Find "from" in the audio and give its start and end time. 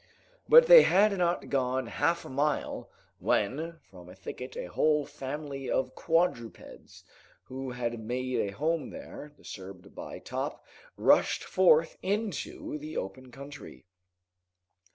3.87-4.09